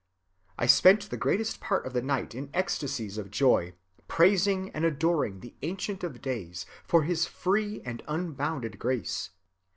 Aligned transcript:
I 0.57 0.65
spent 0.65 1.11
the 1.11 1.15
greatest 1.15 1.59
part 1.59 1.85
of 1.85 1.93
the 1.93 2.01
night 2.01 2.33
in 2.33 2.49
ecstasies 2.55 3.19
of 3.19 3.29
joy, 3.29 3.75
praising 4.07 4.71
and 4.71 4.83
adoring 4.83 5.41
the 5.41 5.53
Ancient 5.61 6.03
of 6.03 6.23
Days 6.23 6.65
for 6.83 7.03
his 7.03 7.27
free 7.27 7.83
and 7.85 8.01
unbounded 8.07 8.79
grace. 8.79 9.29